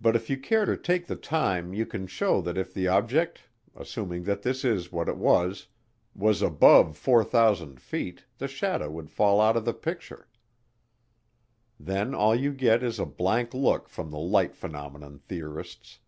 [0.00, 3.40] But if you care to take the time you can show that if the object,
[3.74, 5.66] assuming that this is what it was,
[6.14, 10.28] was above 4,000 feet the shadow would fall out of the picture.
[11.80, 15.98] Then all you get is a blank look from the light phenomenon theorists.